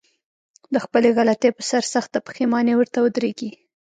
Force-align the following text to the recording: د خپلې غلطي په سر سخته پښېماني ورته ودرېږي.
د 0.73 0.75
خپلې 0.85 1.09
غلطي 1.17 1.49
په 1.57 1.61
سر 1.69 1.83
سخته 1.93 2.17
پښېماني 2.27 2.73
ورته 2.75 2.97
ودرېږي. 3.01 3.51